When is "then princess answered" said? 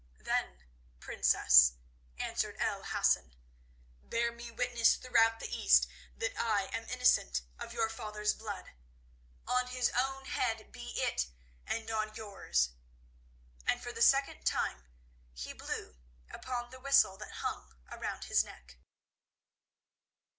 0.17-2.55